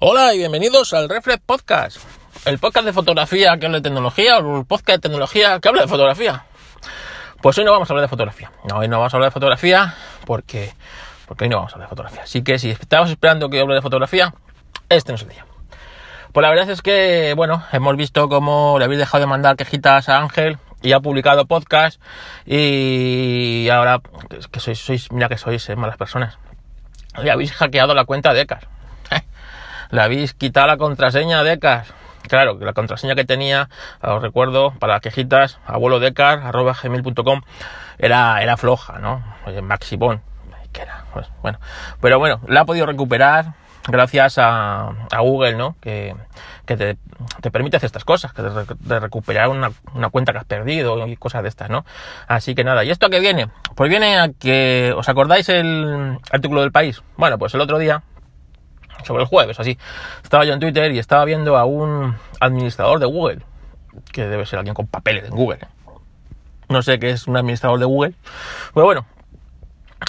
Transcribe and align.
Hola 0.00 0.32
y 0.32 0.38
bienvenidos 0.38 0.94
al 0.94 1.08
Reflex 1.08 1.42
Podcast, 1.44 1.98
el 2.44 2.60
podcast 2.60 2.86
de 2.86 2.92
fotografía 2.92 3.58
que 3.58 3.66
habla 3.66 3.78
de 3.78 3.82
tecnología 3.82 4.38
o 4.38 4.60
el 4.60 4.64
podcast 4.64 4.98
de 4.98 5.08
tecnología 5.08 5.58
que 5.58 5.68
habla 5.68 5.82
de 5.82 5.88
fotografía. 5.88 6.44
Pues 7.42 7.58
hoy 7.58 7.64
no 7.64 7.72
vamos 7.72 7.90
a 7.90 7.92
hablar 7.92 8.04
de 8.04 8.08
fotografía. 8.08 8.52
No, 8.68 8.76
hoy 8.76 8.86
no 8.86 8.98
vamos 8.98 9.12
a 9.12 9.16
hablar 9.16 9.30
de 9.30 9.34
fotografía 9.34 9.96
porque, 10.24 10.72
porque 11.26 11.46
hoy 11.46 11.50
no 11.50 11.56
vamos 11.56 11.72
a 11.72 11.74
hablar 11.74 11.88
de 11.88 11.90
fotografía. 11.90 12.22
Así 12.22 12.44
que 12.44 12.60
si 12.60 12.70
estabas 12.70 13.10
esperando 13.10 13.50
que 13.50 13.58
hable 13.58 13.74
de 13.74 13.82
fotografía, 13.82 14.32
este 14.88 15.10
no 15.10 15.16
es 15.16 15.22
el 15.22 15.30
día. 15.30 15.44
Pues 16.32 16.42
la 16.42 16.50
verdad 16.50 16.70
es 16.70 16.80
que, 16.80 17.34
bueno, 17.36 17.64
hemos 17.72 17.96
visto 17.96 18.28
cómo 18.28 18.78
le 18.78 18.84
habéis 18.84 19.00
dejado 19.00 19.22
de 19.22 19.26
mandar 19.26 19.56
quejitas 19.56 20.08
a 20.08 20.18
Ángel 20.18 20.58
y 20.80 20.92
ha 20.92 21.00
publicado 21.00 21.46
podcast 21.46 22.00
y 22.46 23.68
ahora, 23.68 24.00
que 24.52 24.60
sois, 24.60 25.10
mira 25.10 25.28
que 25.28 25.38
sois 25.38 25.68
eh, 25.68 25.74
malas 25.74 25.96
personas, 25.96 26.38
le 27.20 27.32
habéis 27.32 27.50
hackeado 27.50 27.96
la 27.96 28.04
cuenta 28.04 28.32
de 28.32 28.42
Ecas 28.42 28.77
le 29.90 30.00
habéis 30.00 30.34
quitado 30.34 30.66
la 30.66 30.76
contraseña 30.76 31.42
de 31.42 31.54
ECAS. 31.54 31.92
Claro, 32.28 32.58
la 32.60 32.74
contraseña 32.74 33.14
que 33.14 33.24
tenía, 33.24 33.68
os 34.02 34.20
recuerdo, 34.20 34.72
para 34.78 35.00
quejitas, 35.00 35.58
abuelo 35.66 35.98
arroba 36.16 36.76
gmail.com, 36.80 37.40
era, 37.98 38.42
era 38.42 38.56
floja, 38.56 38.98
¿no? 38.98 39.24
Oye, 39.46 39.62
Maxibon, 39.62 40.20
que 40.72 40.82
era, 40.82 41.04
pues, 41.12 41.26
bueno. 41.42 41.58
Pero 42.00 42.18
bueno, 42.18 42.40
la 42.46 42.60
ha 42.60 42.64
podido 42.66 42.84
recuperar 42.84 43.54
gracias 43.86 44.36
a, 44.38 44.92
Google, 45.18 45.54
¿no? 45.54 45.76
Que, 45.80 46.14
te, 46.66 46.76
te, 46.76 47.50
permite 47.50 47.78
hacer 47.78 47.86
estas 47.86 48.04
cosas, 48.04 48.32
que 48.34 48.42
de, 48.42 49.00
recuperar 49.00 49.48
una, 49.48 49.72
una, 49.94 50.10
cuenta 50.10 50.32
que 50.32 50.38
has 50.38 50.44
perdido 50.44 51.06
y 51.06 51.16
cosas 51.16 51.42
de 51.42 51.48
estas, 51.48 51.70
¿no? 51.70 51.86
Así 52.26 52.54
que 52.54 52.62
nada, 52.62 52.84
¿y 52.84 52.90
esto 52.90 53.06
a 53.06 53.10
qué 53.10 53.20
viene? 53.20 53.48
Pues 53.74 53.88
viene 53.88 54.18
a 54.18 54.28
que, 54.28 54.92
¿os 54.94 55.08
acordáis 55.08 55.48
el 55.48 56.18
artículo 56.30 56.60
del 56.60 56.72
país? 56.72 57.02
Bueno, 57.16 57.38
pues 57.38 57.54
el 57.54 57.62
otro 57.62 57.78
día 57.78 58.02
sobre 59.04 59.22
el 59.22 59.28
jueves, 59.28 59.58
así. 59.60 59.78
Estaba 60.22 60.44
yo 60.44 60.52
en 60.52 60.60
Twitter 60.60 60.92
y 60.92 60.98
estaba 60.98 61.24
viendo 61.24 61.56
a 61.56 61.64
un 61.64 62.16
administrador 62.40 62.98
de 62.98 63.06
Google, 63.06 63.40
que 64.12 64.26
debe 64.26 64.46
ser 64.46 64.58
alguien 64.58 64.74
con 64.74 64.86
papeles 64.86 65.24
en 65.24 65.30
Google. 65.30 65.60
No 66.68 66.82
sé 66.82 66.98
qué 66.98 67.10
es 67.10 67.26
un 67.26 67.36
administrador 67.36 67.78
de 67.78 67.86
Google. 67.86 68.14
Pero 68.74 68.86
bueno, 68.86 69.06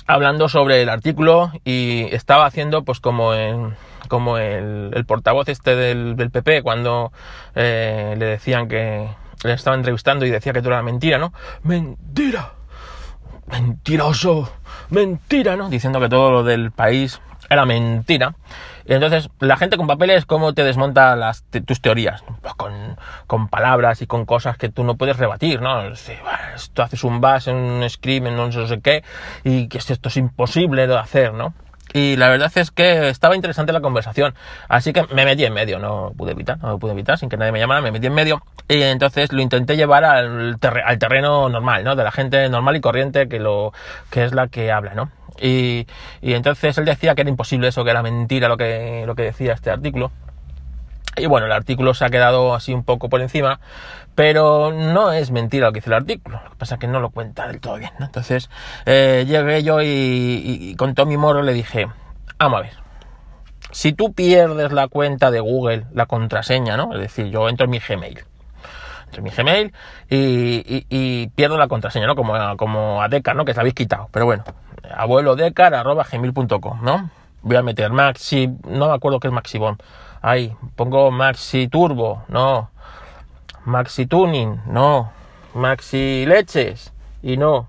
hablando 0.07 0.49
sobre 0.49 0.81
el 0.81 0.89
artículo 0.89 1.51
y 1.63 2.07
estaba 2.11 2.45
haciendo 2.45 2.83
pues 2.83 2.99
como 2.99 3.33
en, 3.33 3.75
como 4.07 4.37
el, 4.37 5.05
portavoz 5.07 5.47
este 5.49 5.75
del, 5.75 6.15
PP 6.31 6.63
cuando 6.63 7.11
eh, 7.55 8.15
le 8.17 8.25
decían 8.25 8.67
que 8.67 9.07
le 9.43 9.53
estaba 9.53 9.77
entrevistando 9.77 10.25
y 10.25 10.29
decía 10.29 10.51
que 10.51 10.61
todo 10.61 10.73
era 10.73 10.83
mentira, 10.83 11.17
¿no? 11.17 11.33
Mentira, 11.63 12.51
mentiroso, 13.47 14.51
mentira, 14.89 15.55
¿no? 15.55 15.69
Diciendo 15.69 15.99
que 15.99 16.09
todo 16.09 16.31
lo 16.31 16.43
del 16.43 16.71
país 16.71 17.21
era 17.49 17.65
mentira. 17.65 18.35
Y 18.89 18.93
entonces, 18.93 19.29
la 19.39 19.55
gente 19.55 19.77
con 19.77 19.85
papeles, 19.85 20.25
¿cómo 20.25 20.55
te 20.55 20.63
desmonta 20.63 21.15
las, 21.15 21.43
tus 21.43 21.79
teorías? 21.79 22.23
Pues 22.41 22.55
con, 22.55 23.47
palabras 23.47 24.01
y 24.01 24.07
con 24.07 24.25
cosas 24.25 24.57
que 24.57 24.69
tú 24.69 24.83
no 24.83 24.97
puedes 24.97 25.17
rebatir, 25.17 25.61
¿no? 25.61 25.83
esto 25.83 26.81
haces 26.81 27.03
un 27.03 27.21
bass 27.21 27.49
en 27.49 27.55
un 27.55 27.87
scream, 27.87 28.25
en 28.25 28.35
no 28.35 28.51
sé 28.51 28.81
qué, 28.81 29.03
y 29.43 29.67
que 29.67 29.77
esto 29.77 30.09
es 30.09 30.17
imposible 30.17 30.87
de 30.87 30.97
hacer, 30.97 31.35
¿no? 31.35 31.53
Y 31.93 32.15
la 32.17 32.29
verdad 32.29 32.51
es 32.55 32.71
que 32.71 33.09
estaba 33.09 33.35
interesante 33.35 33.73
la 33.73 33.81
conversación. 33.81 34.35
Así 34.67 34.93
que 34.93 35.05
me 35.13 35.25
metí 35.25 35.45
en 35.45 35.53
medio, 35.53 35.79
no 35.79 36.13
pude 36.15 36.31
evitar, 36.31 36.57
no 36.59 36.77
pude 36.77 36.91
evitar, 36.91 37.17
sin 37.17 37.29
que 37.29 37.37
nadie 37.37 37.51
me 37.51 37.59
llamara, 37.59 37.81
me 37.81 37.91
metí 37.91 38.07
en 38.07 38.13
medio. 38.13 38.43
Y 38.67 38.81
entonces 38.83 39.31
lo 39.31 39.41
intenté 39.41 39.75
llevar 39.75 40.03
al, 40.03 40.57
al 40.85 40.99
terreno 40.99 41.49
normal, 41.49 41.83
¿no? 41.83 41.95
De 41.95 42.03
la 42.03 42.11
gente 42.11 42.47
normal 42.49 42.75
y 42.75 42.81
corriente 42.81 43.27
que 43.27 43.39
lo, 43.39 43.73
que 44.11 44.23
es 44.23 44.33
la 44.33 44.47
que 44.47 44.71
habla, 44.71 44.93
¿no? 44.93 45.11
Y, 45.41 45.87
entonces 46.21 46.77
él 46.77 46.85
decía 46.85 47.15
que 47.15 47.21
era 47.21 47.29
imposible 47.29 47.69
eso, 47.69 47.83
que 47.83 47.91
era 47.91 48.03
mentira 48.03 48.47
lo 48.47 48.57
que, 48.57 49.03
lo 49.05 49.15
que 49.15 49.23
decía 49.23 49.53
este 49.53 49.71
artículo. 49.71 50.11
Y 51.19 51.25
bueno, 51.25 51.45
el 51.45 51.51
artículo 51.51 51.93
se 51.93 52.05
ha 52.05 52.09
quedado 52.09 52.53
así 52.53 52.73
un 52.73 52.83
poco 52.83 53.09
por 53.09 53.21
encima, 53.21 53.59
pero 54.15 54.71
no 54.71 55.11
es 55.11 55.31
mentira 55.31 55.67
lo 55.67 55.73
que 55.73 55.79
dice 55.79 55.89
el 55.89 55.95
artículo. 55.95 56.41
Lo 56.43 56.49
que 56.51 56.55
pasa 56.57 56.75
es 56.75 56.81
que 56.81 56.87
no 56.87 56.99
lo 56.99 57.09
cuenta 57.09 57.47
del 57.47 57.59
todo 57.59 57.77
bien, 57.77 57.91
¿no? 57.99 58.05
Entonces 58.05 58.49
eh, 58.85 59.25
llegué 59.27 59.63
yo 59.63 59.81
y, 59.81 60.75
con 60.77 60.95
todo 60.95 61.05
mi 61.05 61.17
moro 61.17 61.41
le 61.41 61.53
dije, 61.53 61.87
vamos 62.37 62.59
a 62.59 62.61
ver, 62.63 62.73
si 63.71 63.93
tú 63.93 64.13
pierdes 64.13 64.71
la 64.71 64.87
cuenta 64.87 65.31
de 65.31 65.39
Google, 65.39 65.85
la 65.93 66.05
contraseña, 66.05 66.75
¿no? 66.75 66.93
Es 66.93 66.99
decir, 66.99 67.27
yo 67.27 67.47
entro 67.49 67.65
en 67.65 67.71
mi 67.71 67.79
Gmail, 67.79 68.19
entro 69.05 69.19
en 69.19 69.23
mi 69.23 69.29
Gmail 69.29 69.73
y, 70.09 71.27
pierdo 71.35 71.57
la 71.57 71.67
contraseña, 71.67 72.07
¿no? 72.07 72.15
Como, 72.15 72.33
como 72.57 73.01
a 73.01 73.07
Deca, 73.07 73.33
¿no? 73.33 73.45
Que 73.45 73.53
se 73.53 73.57
la 73.57 73.61
habéis 73.61 73.75
quitado, 73.75 74.09
pero 74.11 74.25
bueno, 74.25 74.43
abuelo 74.95 75.35
arroba 75.57 76.03
gmail.com, 76.03 76.83
¿no? 76.83 77.09
Voy 77.41 77.55
a 77.55 77.61
meter 77.61 77.91
Maxi, 77.91 78.49
no 78.67 78.89
me 78.89 78.93
acuerdo 78.93 79.19
qué 79.19 79.27
es 79.29 79.33
Maxibon. 79.33 79.77
Ahí, 80.21 80.55
pongo 80.75 81.11
Maxi 81.11 81.67
Turbo, 81.67 82.23
no. 82.27 82.69
Maxi 83.65 84.05
Tuning, 84.05 84.61
no. 84.67 85.11
Maxi 85.53 86.25
Leches, 86.25 86.93
y 87.21 87.37
no. 87.37 87.67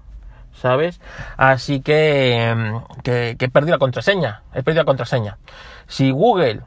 ¿Sabes? 0.55 1.01
Así 1.37 1.81
que, 1.81 2.75
que, 3.03 3.37
he 3.39 3.49
perdido 3.49 3.77
la 3.77 3.79
contraseña. 3.79 4.43
He 4.53 4.63
perdido 4.63 4.83
la 4.83 4.87
contraseña. 4.87 5.39
Si 5.87 6.11
Google 6.11 6.61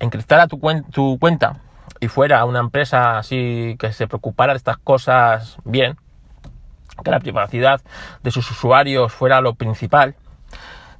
encriptara 0.00 0.46
tu, 0.46 0.60
tu 0.90 1.18
cuenta 1.18 1.56
y 2.00 2.08
fuera 2.08 2.44
una 2.44 2.60
empresa 2.60 3.18
así 3.18 3.76
que 3.78 3.92
se 3.92 4.06
preocupara 4.06 4.52
de 4.52 4.58
estas 4.58 4.78
cosas 4.78 5.58
bien, 5.64 5.96
que 7.02 7.10
la 7.10 7.20
privacidad 7.20 7.80
de 8.22 8.30
sus 8.30 8.50
usuarios 8.50 9.12
fuera 9.12 9.40
lo 9.40 9.54
principal, 9.54 10.14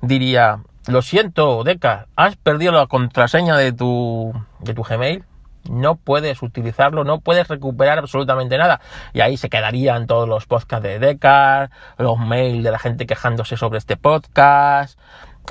diría, 0.01 0.61
lo 0.87 1.03
siento, 1.03 1.65
Deca, 1.65 2.07
has 2.17 2.37
perdido 2.37 2.73
la 2.73 2.87
contraseña 2.87 3.57
de 3.57 3.73
tu, 3.73 4.33
de 4.61 4.75
tu 4.75 4.83
Gmail, 4.83 5.25
no 5.71 5.97
puedes 5.97 6.43
utilizarlo, 6.43 7.05
no 7.05 7.21
puedes 7.21 7.49
recuperar 7.49 7.99
absolutamente 7.99 8.59
nada. 8.59 8.81
Y 9.13 9.21
ahí 9.21 9.37
se 9.37 9.49
quedarían 9.49 10.07
todos 10.07 10.29
los 10.29 10.47
podcasts 10.47 10.83
de 10.83 10.99
Deca, 10.99 11.71
los 11.99 12.19
mails 12.19 12.63
de 12.63 12.71
la 12.71 12.79
gente 12.79 13.07
quejándose 13.07 13.57
sobre 13.57 13.79
este 13.79 13.97
podcast, 13.97 14.99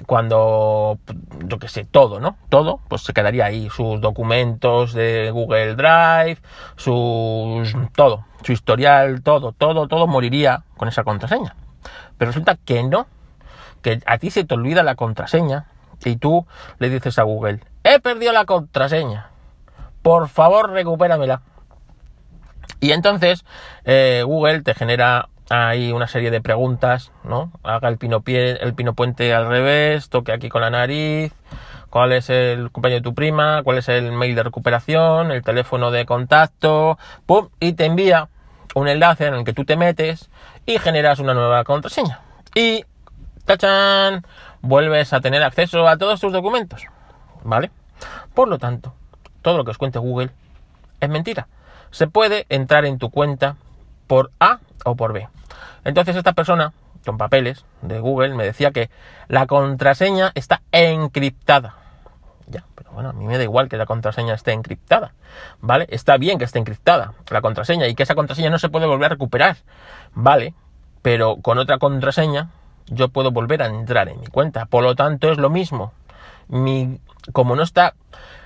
cuando, 0.05 0.99
yo 1.45 1.59
que 1.59 1.67
sé, 1.67 1.85
todo, 1.85 2.19
¿no? 2.19 2.37
Todo, 2.49 2.79
pues 2.87 3.03
se 3.03 3.13
quedaría 3.13 3.45
ahí, 3.45 3.69
sus 3.69 4.01
documentos 4.01 4.93
de 4.93 5.31
Google 5.31 5.75
Drive, 5.75 6.37
sus, 6.75 7.75
todo, 7.95 8.25
su 8.43 8.51
historial, 8.51 9.21
todo, 9.21 9.51
todo, 9.51 9.87
todo 9.87 10.07
moriría 10.07 10.63
con 10.77 10.87
esa 10.87 11.03
contraseña. 11.03 11.55
Pero 12.17 12.29
resulta 12.29 12.55
que 12.55 12.83
no, 12.83 13.07
que 13.83 14.01
a 14.05 14.17
ti 14.17 14.31
se 14.31 14.43
te 14.43 14.55
olvida 14.55 14.81
la 14.81 14.95
contraseña 14.95 15.67
y 16.03 16.15
tú 16.15 16.47
le 16.79 16.89
dices 16.89 17.19
a 17.19 17.23
Google, 17.23 17.59
he 17.83 17.99
perdido 17.99 18.33
la 18.33 18.45
contraseña, 18.45 19.29
por 20.01 20.27
favor 20.29 20.71
recupéramela. 20.71 21.41
Y 22.79 22.91
entonces 22.91 23.45
eh, 23.85 24.23
Google 24.25 24.61
te 24.61 24.73
genera 24.73 25.29
hay 25.49 25.91
una 25.91 26.07
serie 26.07 26.31
de 26.31 26.41
preguntas, 26.41 27.11
¿no? 27.23 27.51
Haga 27.63 27.89
el 27.89 27.97
pino, 27.97 28.21
pie, 28.21 28.57
el 28.61 28.73
pino 28.73 28.93
puente 28.93 29.33
al 29.33 29.47
revés, 29.47 30.09
toque 30.09 30.31
aquí 30.31 30.49
con 30.49 30.61
la 30.61 30.69
nariz, 30.69 31.33
cuál 31.89 32.13
es 32.13 32.29
el 32.29 32.71
compañero 32.71 33.01
de 33.01 33.03
tu 33.03 33.13
prima, 33.13 33.61
cuál 33.63 33.77
es 33.77 33.89
el 33.89 34.11
mail 34.13 34.35
de 34.35 34.43
recuperación, 34.43 35.31
el 35.31 35.43
teléfono 35.43 35.91
de 35.91 36.05
contacto, 36.05 36.97
pum, 37.25 37.49
y 37.59 37.73
te 37.73 37.85
envía 37.85 38.29
un 38.73 38.87
enlace 38.87 39.27
en 39.27 39.35
el 39.35 39.43
que 39.43 39.53
tú 39.53 39.65
te 39.65 39.75
metes 39.75 40.29
y 40.65 40.79
generas 40.79 41.19
una 41.19 41.33
nueva 41.33 41.63
contraseña. 41.63 42.21
Y, 42.55 42.85
tachan, 43.45 44.25
vuelves 44.61 45.13
a 45.13 45.21
tener 45.21 45.43
acceso 45.43 45.87
a 45.87 45.97
todos 45.97 46.19
tus 46.19 46.33
documentos, 46.33 46.85
¿vale? 47.43 47.71
Por 48.33 48.47
lo 48.47 48.57
tanto, 48.57 48.93
todo 49.41 49.57
lo 49.57 49.65
que 49.65 49.71
os 49.71 49.77
cuente 49.77 49.99
Google 49.99 50.31
es 50.99 51.09
mentira. 51.09 51.47
Se 51.91 52.07
puede 52.07 52.45
entrar 52.49 52.85
en 52.85 52.97
tu 52.97 53.11
cuenta 53.11 53.55
por 54.07 54.31
A 54.39 54.59
o 54.85 54.95
por 54.95 55.13
B. 55.13 55.27
Entonces 55.83 56.15
esta 56.15 56.33
persona, 56.33 56.73
con 57.05 57.17
papeles 57.17 57.65
de 57.81 57.99
Google, 57.99 58.33
me 58.35 58.45
decía 58.45 58.71
que 58.71 58.89
la 59.27 59.45
contraseña 59.45 60.31
está 60.33 60.61
encriptada. 60.71 61.75
Ya, 62.47 62.65
pero 62.75 62.91
bueno, 62.91 63.09
a 63.09 63.13
mí 63.13 63.25
me 63.25 63.37
da 63.37 63.43
igual 63.43 63.69
que 63.69 63.77
la 63.77 63.85
contraseña 63.85 64.33
esté 64.33 64.51
encriptada, 64.51 65.13
¿vale? 65.61 65.87
Está 65.89 66.17
bien 66.17 66.37
que 66.37 66.45
esté 66.45 66.59
encriptada 66.59 67.13
la 67.29 67.41
contraseña 67.41 67.87
y 67.87 67.95
que 67.95 68.03
esa 68.03 68.15
contraseña 68.15 68.49
no 68.49 68.59
se 68.59 68.69
puede 68.69 68.85
volver 68.85 69.05
a 69.05 69.09
recuperar, 69.09 69.57
¿vale? 70.13 70.53
Pero 71.01 71.37
con 71.37 71.57
otra 71.57 71.77
contraseña 71.77 72.49
yo 72.87 73.09
puedo 73.09 73.31
volver 73.31 73.61
a 73.63 73.67
entrar 73.67 74.09
en 74.09 74.19
mi 74.19 74.27
cuenta. 74.27 74.65
Por 74.65 74.83
lo 74.83 74.95
tanto, 74.95 75.31
es 75.31 75.37
lo 75.37 75.49
mismo. 75.49 75.93
Mi, 76.47 76.99
como 77.31 77.55
no 77.55 77.63
está, 77.63 77.95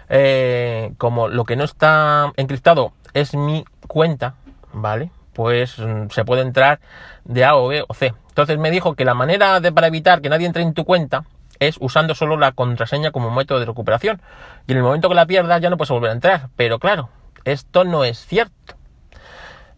eh, 0.09 0.93
como 0.97 1.27
lo 1.27 1.45
que 1.45 1.55
no 1.55 1.63
está 1.63 2.31
encriptado 2.37 2.93
es 3.13 3.33
mi 3.33 3.65
cuenta, 3.87 4.35
¿vale? 4.73 5.11
pues 5.37 5.77
mm, 5.77 6.09
se 6.09 6.25
puede 6.25 6.41
entrar 6.41 6.79
de 7.23 7.45
A 7.45 7.55
o 7.55 7.67
B 7.67 7.83
o 7.87 7.93
C. 7.93 8.11
Entonces 8.29 8.57
me 8.57 8.71
dijo 8.71 8.95
que 8.95 9.05
la 9.05 9.13
manera 9.13 9.59
de, 9.59 9.71
para 9.71 9.85
evitar 9.85 10.19
que 10.19 10.29
nadie 10.29 10.47
entre 10.47 10.63
en 10.63 10.73
tu 10.73 10.83
cuenta 10.83 11.25
es 11.59 11.77
usando 11.79 12.15
solo 12.15 12.37
la 12.37 12.53
contraseña 12.53 13.11
como 13.11 13.29
método 13.29 13.59
de 13.59 13.67
recuperación. 13.67 14.19
Y 14.65 14.71
en 14.71 14.79
el 14.79 14.83
momento 14.83 15.09
que 15.09 15.15
la 15.15 15.27
pierdas 15.27 15.61
ya 15.61 15.69
no 15.69 15.77
puedes 15.77 15.91
volver 15.91 16.09
a 16.09 16.13
entrar. 16.13 16.49
Pero 16.55 16.79
claro, 16.79 17.09
esto 17.45 17.83
no 17.83 18.03
es 18.03 18.17
cierto. 18.25 18.73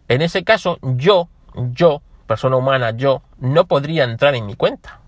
En 0.07 0.21
ese 0.21 0.45
caso, 0.45 0.79
yo, 0.81 1.27
yo, 1.53 2.01
persona 2.25 2.55
humana, 2.55 2.91
yo, 2.91 3.21
no 3.39 3.65
podría 3.65 4.03
entrar 4.03 4.35
en 4.35 4.45
mi 4.45 4.55
cuenta. 4.55 4.99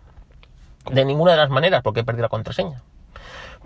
De 0.92 1.06
ninguna 1.06 1.32
de 1.32 1.38
las 1.38 1.50
maneras, 1.50 1.84
porque 1.84 2.00
he 2.00 2.04
perdido 2.04 2.24
la 2.24 2.30
contraseña. 2.30 2.82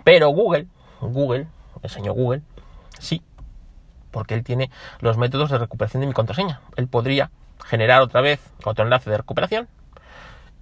Pero 0.04 0.28
Google, 0.28 0.66
Google, 1.00 1.46
el 1.82 1.90
señor 1.90 2.14
Google, 2.14 2.42
sí, 2.98 3.22
porque 4.10 4.34
él 4.34 4.44
tiene 4.44 4.70
los 5.00 5.16
métodos 5.16 5.50
de 5.50 5.58
recuperación 5.58 6.02
de 6.02 6.06
mi 6.06 6.12
contraseña. 6.12 6.60
Él 6.76 6.88
podría 6.88 7.30
generar 7.64 8.02
otra 8.02 8.20
vez 8.20 8.40
otro 8.64 8.84
enlace 8.84 9.10
de 9.10 9.16
recuperación 9.16 9.68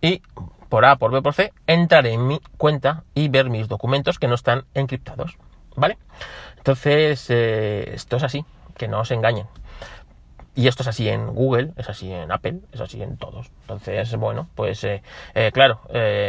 y 0.00 0.22
por 0.68 0.84
A, 0.84 0.96
por 0.96 1.12
B, 1.12 1.22
por 1.22 1.34
C, 1.34 1.52
entrar 1.66 2.06
en 2.06 2.26
mi 2.26 2.40
cuenta 2.56 3.04
y 3.14 3.28
ver 3.28 3.50
mis 3.50 3.68
documentos 3.68 4.18
que 4.18 4.28
no 4.28 4.34
están 4.34 4.64
encriptados. 4.74 5.36
¿Vale? 5.76 5.98
Entonces, 6.56 7.26
eh, 7.30 7.92
esto 7.94 8.16
es 8.16 8.22
así, 8.22 8.44
que 8.76 8.88
no 8.88 9.00
os 9.00 9.10
engañen. 9.10 9.46
Y 10.56 10.68
esto 10.68 10.82
es 10.82 10.88
así 10.88 11.08
en 11.08 11.34
Google, 11.34 11.72
es 11.76 11.88
así 11.88 12.12
en 12.12 12.30
Apple, 12.30 12.60
es 12.72 12.80
así 12.80 13.02
en 13.02 13.16
todos. 13.16 13.50
Entonces, 13.62 14.14
bueno, 14.16 14.48
pues 14.54 14.84
eh, 14.84 15.02
eh, 15.34 15.50
claro, 15.52 15.80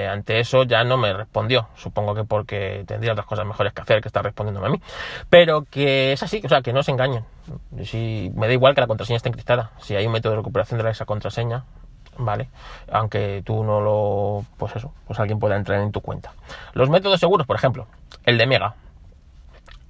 ante 0.10 0.40
eso 0.40 0.64
ya 0.64 0.84
no 0.84 0.98
me 0.98 1.14
respondió. 1.14 1.70
Supongo 1.76 2.16
que 2.16 2.24
porque 2.24 2.84
tendría 2.88 3.12
otras 3.12 3.28
cosas 3.28 3.46
mejores 3.46 3.74
que 3.74 3.82
hacer 3.82 4.02
que 4.02 4.08
estar 4.08 4.24
respondiéndome 4.24 4.68
a 4.68 4.70
mí. 4.72 4.82
Pero 5.30 5.64
que 5.64 6.14
es 6.14 6.24
así, 6.24 6.42
o 6.44 6.50
sea, 6.50 6.62
que 6.62 6.74
no 6.74 6.82
se 6.82 6.92
engañen. 6.92 7.24
Si, 7.84 8.32
me 8.36 8.48
da 8.48 8.54
igual 8.54 8.74
que 8.74 8.82
la 8.82 8.88
contraseña 8.88 9.18
esté 9.18 9.30
encriptada. 9.30 9.72
Si 9.80 9.96
hay 9.96 10.08
un 10.08 10.14
método 10.14 10.32
de 10.32 10.38
recuperación 10.38 10.82
de 10.82 10.90
esa 10.90 11.06
contraseña, 11.06 11.66
¿vale? 12.18 12.50
Aunque 12.92 13.44
tú 13.46 13.64
no 13.64 13.82
lo, 13.82 14.46
pues 14.58 14.76
eso, 14.76 14.94
pues 15.06 15.20
alguien 15.20 15.40
pueda 15.40 15.56
entrar 15.56 15.80
en 15.82 15.92
tu 15.92 16.02
cuenta. 16.02 16.34
Los 16.74 16.90
métodos 16.90 17.20
seguros, 17.20 17.46
por 17.46 17.56
ejemplo, 17.56 17.88
el 18.26 18.38
de 18.38 18.48
Mega, 18.48 18.76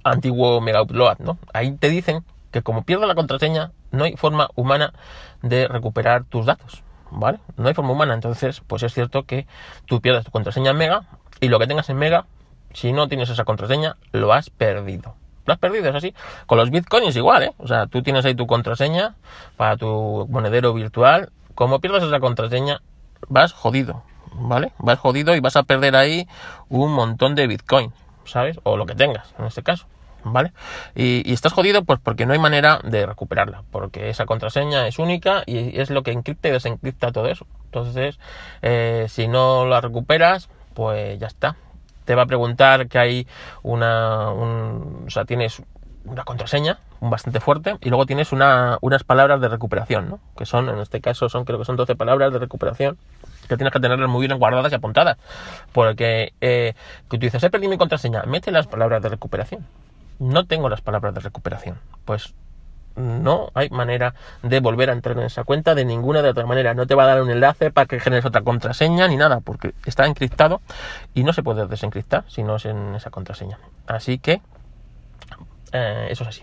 antiguo 0.04 0.60
Mega 0.60 0.82
Upload, 0.82 1.18
¿no? 1.20 1.38
Ahí 1.52 1.72
te 1.72 1.88
dicen 1.88 2.24
que 2.56 2.62
como 2.62 2.84
pierdes 2.84 3.06
la 3.06 3.14
contraseña, 3.14 3.72
no 3.90 4.04
hay 4.04 4.16
forma 4.16 4.48
humana 4.54 4.94
de 5.42 5.68
recuperar 5.68 6.24
tus 6.24 6.46
datos, 6.46 6.82
¿vale? 7.10 7.38
No 7.58 7.68
hay 7.68 7.74
forma 7.74 7.92
humana, 7.92 8.14
entonces, 8.14 8.62
pues 8.66 8.82
es 8.82 8.94
cierto 8.94 9.24
que 9.24 9.46
tú 9.84 10.00
pierdes 10.00 10.24
tu 10.24 10.30
contraseña 10.30 10.70
en 10.70 10.78
Mega 10.78 11.02
y 11.38 11.48
lo 11.48 11.58
que 11.58 11.66
tengas 11.66 11.90
en 11.90 11.98
Mega, 11.98 12.24
si 12.72 12.94
no 12.94 13.08
tienes 13.08 13.28
esa 13.28 13.44
contraseña, 13.44 13.96
lo 14.12 14.32
has 14.32 14.48
perdido. 14.48 15.16
Lo 15.44 15.52
has 15.52 15.58
perdido, 15.58 15.90
es 15.90 15.94
así. 15.94 16.14
Con 16.46 16.56
los 16.56 16.70
bitcoins 16.70 17.14
igual, 17.16 17.42
¿eh? 17.42 17.54
O 17.58 17.68
sea, 17.68 17.88
tú 17.88 18.02
tienes 18.02 18.24
ahí 18.24 18.34
tu 18.34 18.46
contraseña 18.46 19.16
para 19.58 19.76
tu 19.76 20.26
monedero 20.30 20.72
virtual. 20.72 21.32
Como 21.54 21.80
pierdas 21.80 22.04
esa 22.04 22.20
contraseña, 22.20 22.80
vas 23.28 23.52
jodido, 23.52 24.02
¿vale? 24.32 24.72
Vas 24.78 24.98
jodido 24.98 25.36
y 25.36 25.40
vas 25.40 25.56
a 25.56 25.64
perder 25.64 25.94
ahí 25.94 26.26
un 26.70 26.90
montón 26.92 27.34
de 27.34 27.46
bitcoin, 27.48 27.92
¿sabes? 28.24 28.58
O 28.62 28.78
lo 28.78 28.86
que 28.86 28.94
tengas, 28.94 29.34
en 29.38 29.44
este 29.44 29.62
caso. 29.62 29.86
¿Vale? 30.32 30.52
Y, 30.94 31.32
estás 31.32 31.52
jodido 31.52 31.84
pues 31.84 32.00
porque 32.02 32.26
no 32.26 32.32
hay 32.32 32.38
manera 32.38 32.80
de 32.84 33.06
recuperarla, 33.06 33.62
porque 33.70 34.10
esa 34.10 34.26
contraseña 34.26 34.86
es 34.86 34.98
única 34.98 35.42
y 35.46 35.78
es 35.78 35.90
lo 35.90 36.02
que 36.02 36.12
encripta 36.12 36.48
y 36.48 36.52
desencripta 36.52 37.12
todo 37.12 37.28
eso. 37.28 37.46
Entonces, 37.66 38.18
eh, 38.62 39.06
si 39.08 39.28
no 39.28 39.66
la 39.66 39.80
recuperas, 39.80 40.48
pues 40.74 41.18
ya 41.18 41.26
está. 41.26 41.56
Te 42.04 42.14
va 42.14 42.22
a 42.22 42.26
preguntar 42.26 42.88
que 42.88 42.98
hay 42.98 43.26
una, 43.62 44.30
o 44.30 45.10
sea, 45.10 45.24
tienes 45.24 45.62
una 46.04 46.24
contraseña 46.24 46.78
bastante 47.00 47.40
fuerte 47.40 47.76
y 47.80 47.88
luego 47.88 48.06
tienes 48.06 48.32
una, 48.32 48.78
unas 48.80 49.04
palabras 49.04 49.40
de 49.40 49.48
recuperación, 49.48 50.08
¿no? 50.08 50.20
Que 50.36 50.46
son, 50.46 50.68
en 50.68 50.78
este 50.78 51.00
caso, 51.00 51.28
son 51.28 51.44
creo 51.44 51.58
que 51.58 51.64
son 51.64 51.76
12 51.76 51.96
palabras 51.96 52.32
de 52.32 52.38
recuperación 52.38 52.96
que 53.48 53.56
tienes 53.56 53.72
que 53.72 53.80
tenerlas 53.80 54.08
muy 54.08 54.26
bien 54.26 54.38
guardadas 54.38 54.72
y 54.72 54.74
apuntadas. 54.74 55.18
Porque 55.72 56.32
eh, 56.40 56.74
que 57.10 57.18
dices, 57.18 57.42
he 57.42 57.50
perdido 57.50 57.70
mi 57.70 57.78
contraseña, 57.78 58.22
mete 58.24 58.50
las 58.50 58.66
palabras 58.66 59.02
de 59.02 59.08
recuperación 59.08 59.66
no 60.18 60.46
tengo 60.46 60.68
las 60.68 60.80
palabras 60.80 61.14
de 61.14 61.20
recuperación. 61.20 61.78
Pues 62.04 62.34
no 62.96 63.50
hay 63.54 63.68
manera 63.70 64.14
de 64.42 64.60
volver 64.60 64.90
a 64.90 64.94
entrar 64.94 65.18
en 65.18 65.24
esa 65.24 65.44
cuenta 65.44 65.74
de 65.74 65.84
ninguna 65.84 66.22
de 66.22 66.30
otra 66.30 66.46
manera. 66.46 66.74
No 66.74 66.86
te 66.86 66.94
va 66.94 67.04
a 67.04 67.06
dar 67.06 67.22
un 67.22 67.30
enlace 67.30 67.70
para 67.70 67.86
que 67.86 68.00
generes 68.00 68.24
otra 68.24 68.42
contraseña 68.42 69.06
ni 69.08 69.16
nada, 69.16 69.40
porque 69.40 69.74
está 69.84 70.06
encriptado 70.06 70.60
y 71.14 71.22
no 71.22 71.32
se 71.32 71.42
puede 71.42 71.66
desencriptar 71.66 72.24
si 72.28 72.42
no 72.42 72.56
es 72.56 72.64
en 72.64 72.94
esa 72.94 73.10
contraseña. 73.10 73.58
Así 73.86 74.18
que 74.18 74.40
eh, 75.72 76.08
eso 76.10 76.22
es 76.24 76.28
así. 76.28 76.42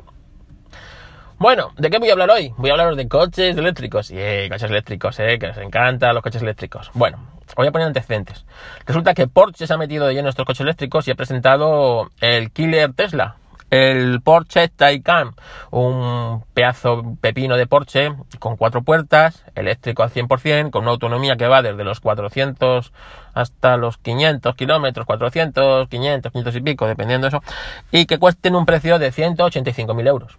Bueno, 1.39 1.71
¿de 1.77 1.89
qué 1.89 1.97
voy 1.97 2.09
a 2.09 2.13
hablar 2.13 2.29
hoy? 2.29 2.53
Voy 2.57 2.69
a 2.69 2.73
hablar 2.73 2.95
de 2.95 3.07
coches 3.07 3.57
eléctricos. 3.57 4.07
Sí, 4.07 4.15
coches 4.49 4.69
eléctricos, 4.69 5.19
eh, 5.19 5.37
que 5.39 5.47
les 5.47 5.57
encantan 5.57 6.13
los 6.13 6.23
coches 6.23 6.41
eléctricos. 6.41 6.91
Bueno, 6.93 7.17
voy 7.57 7.67
a 7.67 7.71
poner 7.71 7.87
antecedentes. 7.87 8.45
Resulta 8.85 9.13
que 9.13 9.27
Porsche 9.27 9.67
se 9.67 9.73
ha 9.73 9.77
metido 9.77 10.05
de 10.05 10.13
lleno 10.13 10.27
en 10.27 10.29
estos 10.29 10.45
coches 10.45 10.61
eléctricos 10.61 11.07
y 11.07 11.11
ha 11.11 11.15
presentado 11.15 12.09
el 12.21 12.51
Killer 12.51 12.93
Tesla, 12.93 13.37
el 13.73 14.21
Porsche 14.21 14.67
Taycan, 14.67 15.31
un 15.71 16.43
pedazo 16.53 17.17
pepino 17.19 17.57
de 17.57 17.65
Porsche 17.65 18.13
con 18.37 18.55
cuatro 18.55 18.83
puertas, 18.83 19.43
eléctrico 19.55 20.03
al 20.03 20.11
100%, 20.11 20.69
con 20.69 20.83
una 20.83 20.91
autonomía 20.91 21.37
que 21.37 21.47
va 21.47 21.63
desde 21.63 21.83
los 21.83 21.99
400 21.99 22.93
hasta 23.33 23.77
los 23.77 23.97
500 23.97 24.55
kilómetros, 24.55 25.07
400, 25.07 25.87
500, 25.87 26.31
500 26.31 26.55
y 26.55 26.61
pico, 26.61 26.85
dependiendo 26.85 27.25
de 27.25 27.35
eso, 27.35 27.43
y 27.91 28.05
que 28.05 28.19
cuesten 28.19 28.55
un 28.55 28.67
precio 28.67 28.99
de 28.99 29.11
185.000 29.11 30.07
euros. 30.07 30.37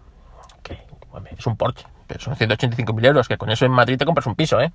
es 1.36 1.46
un 1.48 1.56
Porsche, 1.56 1.86
pero 2.06 2.20
son 2.20 2.36
185.000 2.36 3.04
euros, 3.04 3.26
que 3.26 3.36
con 3.36 3.50
eso 3.50 3.66
en 3.66 3.72
Madrid 3.72 3.98
te 3.98 4.04
compras 4.04 4.28
un 4.28 4.36
piso, 4.36 4.60
¿eh? 4.60 4.72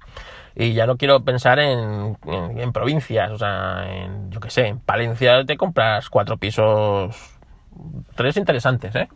Y 0.53 0.73
ya 0.73 0.85
no 0.85 0.97
quiero 0.97 1.23
pensar 1.23 1.59
en, 1.59 2.17
en 2.27 2.73
provincias, 2.73 3.31
o 3.31 3.37
sea, 3.37 3.85
en, 3.89 4.29
yo 4.31 4.41
qué 4.41 4.49
sé, 4.49 4.67
en 4.67 4.79
Palencia 4.79 5.45
te 5.45 5.55
compras 5.55 6.09
cuatro 6.09 6.35
pisos 6.35 7.38
tres 8.15 8.37
interesantes, 8.37 8.95
¿eh? 8.95 9.09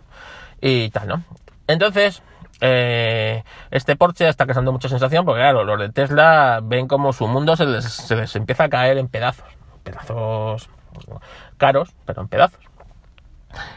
Y 0.62 0.90
tal, 0.90 1.08
¿no? 1.08 1.24
Entonces, 1.68 2.22
eh, 2.62 3.44
este 3.72 3.96
Porsche 3.96 4.28
está 4.28 4.46
causando 4.46 4.72
mucha 4.72 4.90
sensación 4.90 5.26
porque, 5.26 5.42
claro, 5.42 5.64
los 5.64 5.80
de 5.80 5.90
Tesla 5.90 6.60
ven 6.64 6.88
como 6.88 7.14
su 7.14 7.28
mundo 7.28 7.56
se 7.56 7.66
les, 7.66 7.86
se 7.86 8.16
les 8.16 8.36
empieza 8.36 8.66
a 8.66 8.70
caer 8.70 8.98
en 8.98 9.08
pedazos. 9.08 9.48
Pedazos 9.84 10.70
caros, 11.58 11.94
pero 12.06 12.22
en 12.22 12.28
pedazos. 12.28 12.60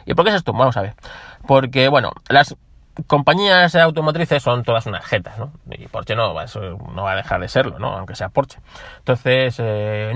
¿Y 0.05 0.15
por 0.15 0.25
qué 0.25 0.31
es 0.31 0.37
esto? 0.37 0.53
Vamos 0.53 0.77
a 0.77 0.83
ver. 0.83 0.95
Porque, 1.47 1.89
bueno, 1.89 2.13
las 2.29 2.57
compañías 3.07 3.75
automotrices 3.75 4.43
son 4.43 4.63
todas 4.63 4.87
unas 4.87 5.05
jetas, 5.05 5.39
¿no? 5.39 5.53
Y 5.71 5.87
Porsche 5.89 6.17
no, 6.17 6.33
no 6.33 7.03
va 7.03 7.13
a 7.13 7.17
dejar 7.17 7.41
de 7.41 7.49
serlo, 7.49 7.79
¿no? 7.79 7.97
Aunque 7.97 8.15
sea 8.15 8.29
Porsche. 8.29 8.61
Entonces, 8.99 9.57
eh, 9.59 10.13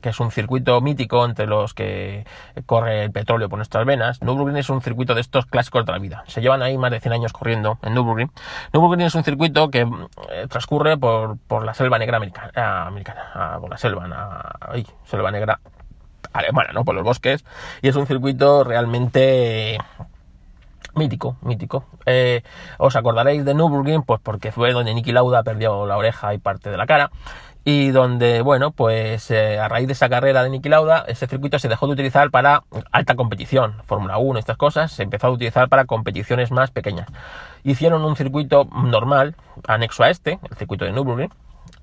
que 0.00 0.10
es 0.10 0.20
un 0.20 0.30
circuito 0.30 0.80
mítico 0.80 1.24
entre 1.24 1.46
los 1.46 1.74
que 1.74 2.26
corre 2.66 3.04
el 3.04 3.12
petróleo 3.12 3.48
por 3.48 3.58
nuestras 3.58 3.84
venas. 3.84 4.22
Nürburgring 4.22 4.56
es 4.56 4.70
un 4.70 4.80
circuito 4.80 5.14
de 5.14 5.20
estos 5.20 5.46
clásicos 5.46 5.84
de 5.86 5.92
la 5.92 5.98
vida. 5.98 6.24
Se 6.26 6.40
llevan 6.40 6.62
ahí 6.62 6.78
más 6.78 6.90
de 6.90 7.00
100 7.00 7.12
años 7.12 7.32
corriendo 7.32 7.78
en 7.82 7.94
Nürburgring. 7.94 8.30
Nürburgring 8.72 9.06
es 9.06 9.14
un 9.14 9.24
circuito 9.24 9.70
que 9.70 9.80
eh, 9.80 10.46
transcurre 10.48 10.96
por, 10.96 11.38
por, 11.38 11.64
la 11.64 11.74
selva 11.74 11.98
negra 11.98 12.16
americana, 12.16 12.50
ah, 12.56 12.86
americana 12.86 13.30
ah, 13.34 13.58
por 13.60 13.70
la 13.70 13.78
selva, 13.78 14.54
selva 15.04 15.30
negra 15.30 15.60
alemana, 16.32 16.72
¿no? 16.72 16.84
Por 16.84 16.94
los 16.94 17.04
bosques. 17.04 17.44
Y 17.82 17.88
es 17.88 17.96
un 17.96 18.06
circuito 18.06 18.64
realmente 18.64 19.78
mítico, 20.98 21.36
mítico. 21.40 21.84
Eh, 22.04 22.42
os 22.76 22.94
acordaréis 22.96 23.44
de 23.44 23.54
Nürburgring, 23.54 24.02
pues 24.02 24.20
porque 24.22 24.52
fue 24.52 24.72
donde 24.72 24.92
Niki 24.92 25.12
Lauda 25.12 25.42
perdió 25.42 25.86
la 25.86 25.96
oreja 25.96 26.34
y 26.34 26.38
parte 26.38 26.70
de 26.70 26.76
la 26.76 26.86
cara 26.86 27.10
y 27.64 27.90
donde, 27.90 28.40
bueno, 28.40 28.70
pues 28.70 29.30
eh, 29.30 29.58
a 29.58 29.68
raíz 29.68 29.86
de 29.86 29.92
esa 29.92 30.08
carrera 30.08 30.42
de 30.42 30.48
Niki 30.48 30.70
Lauda, 30.70 31.04
ese 31.06 31.26
circuito 31.26 31.58
se 31.58 31.68
dejó 31.68 31.86
de 31.86 31.92
utilizar 31.92 32.30
para 32.30 32.64
alta 32.92 33.14
competición, 33.14 33.74
Fórmula 33.84 34.16
1, 34.16 34.38
estas 34.38 34.56
cosas, 34.56 34.90
se 34.90 35.02
empezó 35.02 35.26
a 35.26 35.30
utilizar 35.30 35.68
para 35.68 35.84
competiciones 35.84 36.50
más 36.50 36.70
pequeñas. 36.70 37.08
Hicieron 37.64 38.06
un 38.06 38.16
circuito 38.16 38.64
normal, 38.72 39.36
anexo 39.66 40.02
a 40.02 40.08
este, 40.08 40.38
el 40.50 40.56
circuito 40.56 40.86
de 40.86 40.92
Nürburgring, 40.92 41.30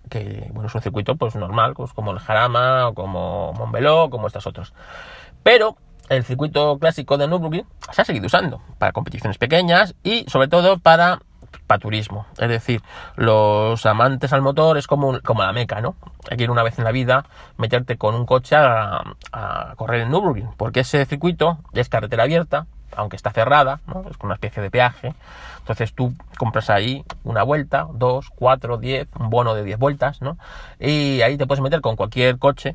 que, 0.10 0.50
bueno, 0.53 0.69
es 0.69 0.74
un 0.74 0.81
circuito 0.81 1.17
pues 1.17 1.36
normal, 1.36 1.75
pues, 1.75 1.93
como 1.93 2.12
el 2.12 2.17
Jarama, 2.19 2.88
o 2.88 2.93
como 2.95 3.53
Montbeló, 3.53 4.10
como 4.10 4.25
estos 4.25 4.48
otros. 4.48 4.74
Pero 5.43 5.77
el 6.10 6.24
circuito 6.24 6.78
clásico 6.80 7.18
de 7.18 7.28
Nürburgring 7.28 7.66
se 7.92 8.02
ha 8.02 8.06
seguido 8.06 8.28
usando 8.28 8.62
para 8.78 8.92
competiciones 8.92 9.38
pequeñas 9.38 9.96
y 10.04 10.26
sobre 10.30 10.48
todo 10.48 10.78
para 10.78 11.20
para 11.68 11.80
turismo. 11.80 12.26
Es 12.38 12.50
decir, 12.50 12.82
los 13.16 13.86
amantes 13.86 14.34
al 14.34 14.42
motor 14.42 14.78
es 14.78 14.88
como, 14.88 15.20
como 15.22 15.44
la 15.44 15.54
meca, 15.54 15.82
¿no? 15.82 15.96
Hay 16.30 16.44
una 16.46 16.64
vez 16.64 16.78
en 16.78 16.86
la 16.86 16.92
vida, 16.92 17.26
meterte 17.58 17.98
con 17.98 18.16
un 18.16 18.26
coche 18.26 18.56
a, 18.56 19.04
correr 19.76 20.02
en 20.02 20.12
Nürburgring, 20.12 20.50
porque 20.58 20.82
ese 20.82 21.06
circuito 21.06 21.60
es 21.74 21.90
carretera 21.90 22.24
abierta, 22.24 22.68
aunque 22.96 23.16
está 23.16 23.32
cerrada, 23.32 23.82
¿no? 23.88 24.06
es 24.10 24.16
una 24.22 24.36
especie 24.36 24.62
de 24.62 24.72
peaje. 24.72 25.14
Entonces 25.60 25.94
tú 25.94 26.14
compras 26.38 26.70
ahí 26.70 27.04
una 27.24 27.44
vuelta, 27.44 27.88
dos, 27.94 28.30
cuatro, 28.34 28.78
diez, 28.78 29.08
un 29.20 29.30
bono 29.30 29.56
de 29.56 29.64
diez 29.64 29.78
vueltas, 29.78 30.22
¿no? 30.22 30.38
Y 30.80 31.22
ahí 31.22 31.38
te 31.38 31.48
puedes 31.48 31.62
meter 31.62 31.82
con 31.82 31.96
cualquier 31.96 32.38
coche, 32.38 32.74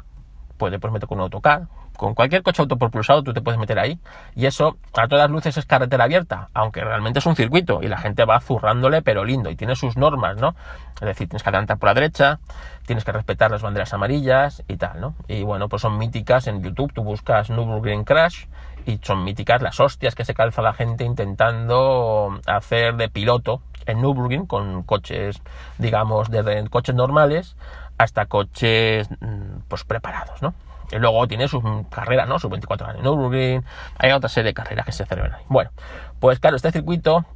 pues 0.60 0.70
te 0.70 0.78
puedes 0.78 0.92
meter 0.92 1.08
con 1.08 1.18
un 1.18 1.22
autocar, 1.22 1.62
con 1.96 2.14
cualquier 2.14 2.42
coche 2.42 2.60
autopropulsado 2.60 3.22
tú 3.22 3.32
te 3.32 3.40
puedes 3.40 3.58
meter 3.58 3.78
ahí 3.78 3.98
y 4.36 4.44
eso 4.44 4.76
a 4.94 5.08
todas 5.08 5.30
luces 5.30 5.56
es 5.56 5.64
carretera 5.64 6.04
abierta, 6.04 6.50
aunque 6.52 6.84
realmente 6.84 7.18
es 7.18 7.24
un 7.24 7.34
circuito 7.34 7.80
y 7.82 7.88
la 7.88 7.96
gente 7.96 8.26
va 8.26 8.38
zurrándole 8.40 9.00
pero 9.00 9.24
lindo 9.24 9.48
y 9.48 9.56
tiene 9.56 9.74
sus 9.74 9.96
normas, 9.96 10.36
¿no? 10.36 10.54
Es 10.96 11.06
decir, 11.06 11.30
tienes 11.30 11.42
que 11.42 11.48
adelantar 11.48 11.78
por 11.78 11.88
la 11.88 11.94
derecha, 11.94 12.40
tienes 12.84 13.04
que 13.04 13.12
respetar 13.12 13.50
las 13.50 13.62
banderas 13.62 13.94
amarillas 13.94 14.62
y 14.68 14.76
tal, 14.76 15.00
¿no? 15.00 15.14
Y 15.28 15.44
bueno, 15.44 15.70
pues 15.70 15.80
son 15.80 15.96
míticas 15.96 16.46
en 16.46 16.62
YouTube, 16.62 16.92
tú 16.92 17.02
buscas 17.02 17.48
Nürburgring 17.48 18.04
Crash 18.04 18.44
y 18.84 19.00
son 19.02 19.24
míticas 19.24 19.62
las 19.62 19.80
hostias 19.80 20.14
que 20.14 20.26
se 20.26 20.34
calza 20.34 20.60
la 20.60 20.74
gente 20.74 21.04
intentando 21.04 22.38
hacer 22.46 22.96
de 22.96 23.08
piloto 23.08 23.62
en 23.86 24.02
Nürburgring 24.02 24.44
con 24.44 24.82
coches, 24.82 25.40
digamos, 25.78 26.30
desde 26.30 26.68
coches 26.68 26.94
normales 26.94 27.56
hasta 28.02 28.26
coches 28.26 29.08
mm, 29.20 29.60
pues 29.68 29.84
preparados, 29.84 30.40
¿no? 30.42 30.54
Y 30.90 30.96
luego 30.96 31.28
tiene 31.28 31.46
sus 31.48 31.62
carreras, 31.90 32.28
¿no? 32.28 32.38
Sus 32.38 32.50
24 32.50 32.86
horas 32.86 32.98
en 32.98 33.04
Nürburgring, 33.04 33.64
hay 33.98 34.12
otra 34.12 34.28
serie 34.28 34.48
de 34.48 34.54
carreras 34.54 34.86
que 34.86 34.92
se 34.92 35.04
celebran 35.04 35.34
ahí. 35.34 35.44
Bueno, 35.48 35.70
pues 36.18 36.40
claro, 36.40 36.56
este 36.56 36.72
circuito 36.72 37.26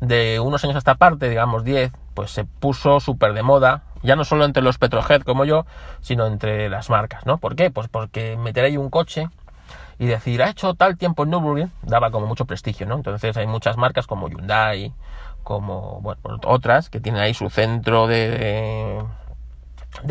de 0.00 0.38
unos 0.40 0.62
años 0.62 0.76
a 0.76 0.78
esta 0.78 0.94
parte, 0.94 1.28
digamos 1.28 1.64
10, 1.64 1.92
pues 2.14 2.30
se 2.30 2.44
puso 2.44 3.00
súper 3.00 3.32
de 3.32 3.42
moda, 3.42 3.82
ya 4.02 4.14
no 4.14 4.24
solo 4.24 4.44
entre 4.44 4.62
los 4.62 4.78
petrohead 4.78 5.22
como 5.22 5.44
yo, 5.44 5.66
sino 6.00 6.26
entre 6.26 6.68
las 6.68 6.90
marcas, 6.90 7.26
¿no? 7.26 7.38
¿Por 7.38 7.56
qué? 7.56 7.70
Pues 7.70 7.88
porque 7.88 8.36
meter 8.36 8.64
ahí 8.64 8.76
un 8.76 8.90
coche 8.90 9.28
y 9.98 10.06
decir, 10.06 10.42
ha 10.42 10.50
hecho 10.50 10.74
tal 10.74 10.96
tiempo 10.96 11.24
en 11.24 11.30
Nürburgring, 11.30 11.72
daba 11.82 12.10
como 12.10 12.26
mucho 12.26 12.44
prestigio, 12.44 12.86
¿no? 12.86 12.96
Entonces 12.96 13.36
hay 13.36 13.46
muchas 13.46 13.76
marcas 13.76 14.06
como 14.06 14.28
Hyundai, 14.28 14.92
como, 15.42 16.00
bueno, 16.02 16.20
otras 16.44 16.90
que 16.90 17.00
tienen 17.00 17.22
ahí 17.22 17.34
su 17.34 17.50
centro 17.50 18.06
de 18.06 19.02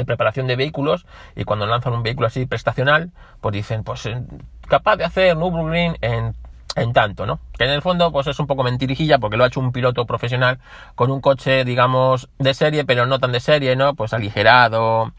preparación 0.06 0.48
de 0.48 0.56
vehículos 0.56 1.06
y 1.36 1.44
cuando 1.44 1.66
lanzan 1.66 1.94
un 1.94 2.04
vehículo 2.04 2.28
así 2.28 2.46
prestacional, 2.46 3.12
pues 3.42 3.54
dicen, 3.54 3.84
pues 3.84 4.06
eh, 4.06 4.22
capaz 4.68 4.98
de 4.98 5.06
hacer 5.06 5.38
Nürburgring 5.38 5.98
en, 6.02 6.36
en 6.76 6.94
tanto, 6.94 7.26
¿no? 7.26 7.40
Que 7.58 7.66
en 7.66 7.72
el 7.72 7.82
fondo 7.82 8.12
pues 8.12 8.28
es 8.28 8.40
un 8.40 8.48
poco 8.48 8.64
mentirijilla 8.64 9.18
porque 9.20 9.38
lo 9.38 9.44
ha 9.44 9.48
hecho 9.48 9.60
un 9.60 9.72
piloto 9.72 10.06
profesional 10.06 10.60
con 10.96 11.12
un 11.12 11.22
coche, 11.22 11.66
digamos, 11.66 12.30
de 12.38 12.54
serie, 12.54 12.86
pero 12.86 13.06
no 13.06 13.20
tan 13.20 13.32
de 13.32 13.40
serie, 13.40 13.76
¿no? 13.76 13.96
Pues 13.96 14.14
aligerado, 14.14 15.14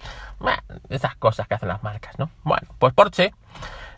esas 0.88 1.16
cosas 1.16 1.46
que 1.46 1.54
hacen 1.54 1.68
las 1.68 1.82
marcas, 1.82 2.18
¿no? 2.18 2.30
Bueno, 2.44 2.68
pues 2.78 2.92
Porsche, 2.94 3.32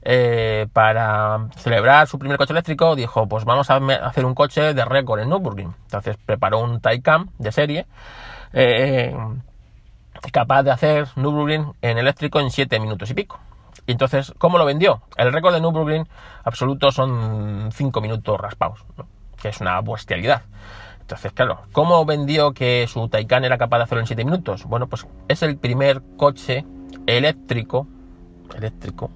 eh, 0.03 0.67
para 0.73 1.49
celebrar 1.57 2.09
su 2.09 2.19
primer 2.19 2.37
coche 2.37 2.53
eléctrico, 2.53 2.97
dijo, 2.97 3.29
pues 3.29 3.45
vamos 3.45 3.71
a 3.71 3.77
hacer 3.77 4.25
un 4.25 4.35
coche 4.35 4.75
de 4.75 4.85
récord 4.85 5.21
en 5.21 5.29
Nürburgring. 5.29 5.75
Entonces 5.85 6.17
preparó 6.25 6.61
un 6.61 6.81
Taycan 6.81 7.31
de 7.39 7.53
serie, 7.53 7.87
eh, 8.53 9.15
capaz 10.31 10.63
de 10.63 10.71
hacer 10.71 11.09
Nürburgring 11.17 11.73
en 11.83 11.99
eléctrico 11.99 12.41
en 12.41 12.51
7 12.51 12.79
minutos 12.79 13.11
y 13.11 13.15
pico. 13.15 13.41
Entonces, 13.87 14.33
¿cómo 14.39 14.59
lo 14.59 14.65
vendió? 14.65 15.03
El 15.17 15.33
récord 15.33 15.55
de 15.55 15.61
Nürburgring 15.61 16.07
absoluto 16.45 16.93
son 16.93 17.71
5 17.73 18.01
minutos 18.01 18.39
raspados, 18.41 18.85
que 19.41 19.49
es 19.49 19.61
una 19.61 19.81
bestialidad. 19.81 20.43
Entonces, 21.01 21.33
claro, 21.33 21.63
¿cómo 21.73 22.05
vendió 22.05 22.53
que 22.53 22.87
su 22.87 23.09
Taycan 23.09 23.45
era 23.45 23.59
capaz 23.59 23.79
de 23.79 23.85
hacerlo 23.85 24.01
en 24.03 24.07
7 24.07 24.25
minutos? 24.25 24.65
Bueno, 24.65 24.87
pues 24.87 25.07
es 25.27 25.43
el 25.43 25.57
primer 25.57 26.01
coche 26.17 26.65
eléctrico, 27.07 27.89
eléctrico, 28.55 29.11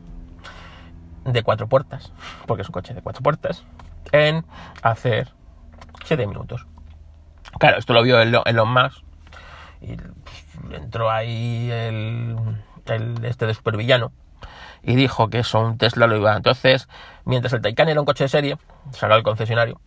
de 1.25 1.43
cuatro 1.43 1.69
puertas, 1.69 2.13
porque 2.47 2.63
es 2.63 2.69
un 2.69 2.73
coche 2.73 2.95
de 2.95 3.03
cuatro 3.03 3.23
puertas, 3.23 3.65
en 4.11 4.45
hacer 4.83 5.33
7 6.05 6.27
minutos. 6.27 6.67
Claro, 7.59 7.79
esto 7.79 7.93
lo 7.93 8.03
vio 8.03 8.21
Elon 8.21 8.73
Musk 8.73 9.05
y 9.81 9.97
entró 10.73 11.11
ahí 11.11 11.71
el, 11.71 12.37
este 13.23 13.47
de 13.47 13.55
supervillano 13.55 14.13
y 14.83 14.95
dijo 14.95 15.29
que 15.29 15.41
eso 15.41 15.61
un 15.61 15.79
Tesla 15.79 16.07
lo 16.07 16.17
iba. 16.17 16.37
Entonces, 16.37 16.89
mientras 17.25 17.53
el 17.53 17.61
Taycan 17.61 17.89
era 17.89 18.01
un 18.01 18.07
coche 18.07 18.25
de 18.25 18.29
serie, 18.29 18.59
sacó 18.93 19.15
el 19.15 19.23
concesionario, 19.23 19.81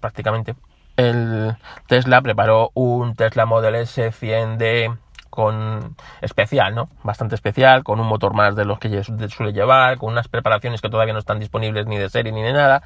prácticamente, 0.00 0.54
el 0.96 1.56
Tesla 1.86 2.20
preparó 2.22 2.70
un 2.74 3.14
Tesla 3.14 3.46
Model 3.46 3.76
S 3.76 4.10
100D 4.12 4.96
con 5.30 5.96
especial, 6.20 6.74
¿no? 6.74 6.88
Bastante 7.04 7.36
especial, 7.36 7.84
con 7.84 8.00
un 8.00 8.06
motor 8.06 8.34
más 8.34 8.56
de 8.56 8.64
los 8.64 8.78
que 8.78 9.04
suele 9.04 9.52
llevar, 9.52 9.98
con 9.98 10.10
unas 10.10 10.26
preparaciones 10.26 10.80
que 10.80 10.88
todavía 10.88 11.12
no 11.12 11.20
están 11.20 11.38
disponibles 11.38 11.86
ni 11.86 11.96
de 11.96 12.08
serie 12.08 12.32
ni 12.32 12.42
de 12.42 12.52
nada, 12.52 12.82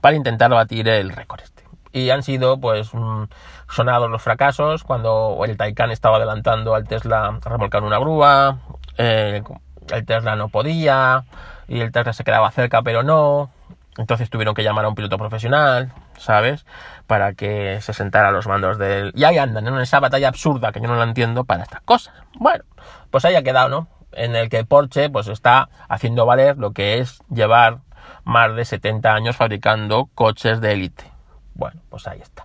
para 0.00 0.16
intentar 0.16 0.50
batir 0.50 0.88
el 0.88 1.10
récord 1.10 1.40
este 1.42 1.65
y 1.96 2.10
han 2.10 2.22
sido 2.22 2.60
pues 2.60 2.92
mm, 2.92 3.24
sonados 3.70 4.10
los 4.10 4.20
fracasos 4.20 4.84
cuando 4.84 5.40
el 5.46 5.56
Taycan 5.56 5.90
estaba 5.90 6.18
adelantando 6.18 6.74
al 6.74 6.86
Tesla 6.86 7.38
remolcando 7.42 7.86
una 7.86 7.98
grúa, 7.98 8.58
eh, 8.98 9.42
el 9.90 10.04
Tesla 10.04 10.36
no 10.36 10.50
podía 10.50 11.24
y 11.68 11.80
el 11.80 11.92
Tesla 11.92 12.12
se 12.12 12.22
quedaba 12.22 12.50
cerca 12.50 12.82
pero 12.82 13.02
no, 13.02 13.50
entonces 13.96 14.28
tuvieron 14.28 14.54
que 14.54 14.62
llamar 14.62 14.84
a 14.84 14.88
un 14.88 14.94
piloto 14.94 15.16
profesional, 15.16 15.90
¿sabes? 16.18 16.66
Para 17.06 17.32
que 17.32 17.80
se 17.80 17.94
sentara 17.94 18.28
a 18.28 18.32
los 18.32 18.46
mandos 18.46 18.76
del... 18.76 19.12
Y 19.16 19.24
ahí 19.24 19.38
andan, 19.38 19.66
en 19.66 19.78
esa 19.78 19.98
batalla 19.98 20.28
absurda 20.28 20.72
que 20.72 20.80
yo 20.80 20.88
no 20.88 20.96
la 20.96 21.04
entiendo 21.04 21.44
para 21.44 21.62
estas 21.62 21.80
cosas. 21.80 22.14
Bueno, 22.34 22.62
pues 23.10 23.24
ahí 23.24 23.36
ha 23.36 23.42
quedado, 23.42 23.70
¿no? 23.70 23.88
En 24.12 24.36
el 24.36 24.50
que 24.50 24.64
Porsche 24.64 25.08
pues 25.08 25.28
está 25.28 25.70
haciendo 25.88 26.26
valer 26.26 26.58
lo 26.58 26.72
que 26.72 26.98
es 26.98 27.20
llevar 27.30 27.78
más 28.24 28.54
de 28.54 28.66
70 28.66 29.14
años 29.14 29.36
fabricando 29.36 30.10
coches 30.14 30.60
de 30.60 30.72
élite. 30.72 31.15
Bueno, 31.56 31.80
pues 31.88 32.06
ahí 32.06 32.20
está. 32.20 32.44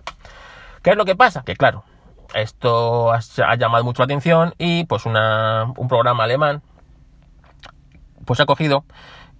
¿Qué 0.82 0.90
es 0.90 0.96
lo 0.96 1.04
que 1.04 1.14
pasa? 1.14 1.42
Que 1.44 1.54
claro, 1.54 1.84
esto 2.34 3.12
ha, 3.12 3.54
llamado 3.56 3.84
mucho 3.84 4.02
la 4.02 4.06
atención 4.06 4.54
y 4.58 4.84
pues 4.84 5.04
un 5.06 5.88
programa 5.88 6.24
alemán 6.24 6.62
pues 8.24 8.40
ha 8.40 8.46
cogido 8.46 8.84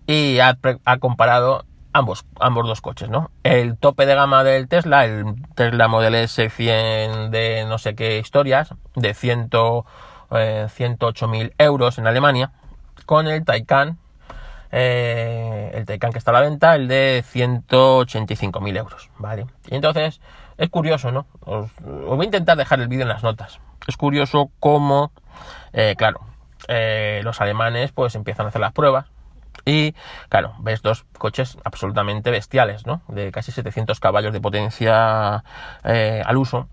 y 0.06 0.40
ha, 0.40 0.58
comparado 1.00 1.64
ambos, 1.92 2.26
ambos 2.38 2.66
dos 2.66 2.80
coches, 2.80 3.08
¿no? 3.08 3.30
El 3.44 3.78
tope 3.78 4.06
de 4.06 4.14
gama 4.14 4.44
del 4.44 4.68
Tesla, 4.68 5.04
el 5.04 5.24
Tesla 5.54 5.88
Model 5.88 6.14
S 6.16 6.50
100 6.50 7.30
de 7.30 7.64
no 7.66 7.78
sé 7.78 7.94
qué 7.94 8.18
historias, 8.18 8.74
de 8.94 9.14
100, 9.14 9.50
eh, 10.32 10.66
108.000 10.68 11.54
euros 11.58 11.98
en 11.98 12.06
Alemania, 12.06 12.52
con 13.06 13.26
el 13.26 13.44
Taycan 13.44 13.98
eh, 14.74 15.70
el 15.74 15.84
Taycan 15.84 16.12
que 16.12 16.18
está 16.18 16.30
a 16.30 16.34
la 16.34 16.40
venta, 16.40 16.74
el 16.74 16.88
de 16.88 17.22
185.000 17.30 18.78
euros, 18.78 19.10
¿vale? 19.18 19.46
Y 19.68 19.74
entonces, 19.74 20.20
es 20.56 20.70
curioso, 20.70 21.12
¿no? 21.12 21.26
Os, 21.40 21.70
voy 21.82 22.22
a 22.22 22.24
intentar 22.24 22.56
dejar 22.56 22.80
el 22.80 22.88
vídeo 22.88 23.02
en 23.02 23.10
las 23.10 23.22
notas. 23.22 23.60
Es 23.86 23.98
curioso 23.98 24.50
cómo, 24.60 25.12
eh, 25.74 25.94
claro, 25.98 26.20
eh, 26.68 27.20
los 27.22 27.40
alemanes 27.42 27.92
pues 27.92 28.14
empiezan 28.14 28.46
a 28.46 28.48
hacer 28.48 28.62
las 28.62 28.72
pruebas 28.72 29.06
y, 29.66 29.94
claro, 30.30 30.54
ves 30.60 30.80
dos 30.80 31.04
coches 31.18 31.58
absolutamente 31.64 32.30
bestiales, 32.30 32.86
¿no? 32.86 33.02
De 33.08 33.30
casi 33.30 33.52
700 33.52 34.00
caballos 34.00 34.32
de 34.32 34.40
potencia 34.40 35.44
al 35.82 36.36
uso 36.38 36.68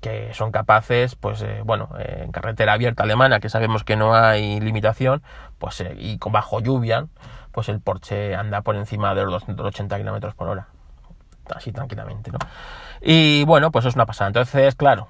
que 0.00 0.32
son 0.32 0.50
capaces, 0.50 1.14
pues 1.14 1.44
bueno, 1.64 1.90
en 1.98 2.32
carretera 2.32 2.72
abierta 2.72 3.02
alemana, 3.02 3.38
que 3.38 3.50
sabemos 3.50 3.84
que 3.84 3.96
no 3.96 4.14
hay 4.14 4.58
limitación, 4.58 5.22
pues 5.58 5.84
y 5.98 6.16
con 6.16 6.32
bajo 6.32 6.60
lluvia, 6.60 7.06
pues 7.54 7.68
el 7.68 7.80
Porsche 7.80 8.34
anda 8.34 8.60
por 8.62 8.76
encima 8.76 9.14
de 9.14 9.24
los 9.24 9.46
280 9.46 9.96
kilómetros 9.96 10.34
por 10.34 10.48
hora. 10.48 10.68
Así 11.54 11.72
tranquilamente, 11.72 12.30
¿no? 12.32 12.38
Y 13.00 13.44
bueno, 13.44 13.70
pues 13.70 13.84
es 13.84 13.94
una 13.94 14.06
pasada. 14.06 14.28
Entonces, 14.28 14.74
claro, 14.74 15.08